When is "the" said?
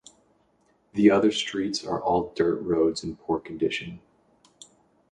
0.95-1.11